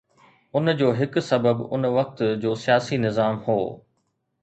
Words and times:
ان 0.59 0.65
جو 0.79 0.87
هڪ 1.01 1.13
سبب 1.31 1.57
ان 1.77 1.83
وقت 1.99 2.19
جو 2.47 2.51
سياسي 2.65 2.97
نظام 3.07 3.35
هو. 3.49 3.59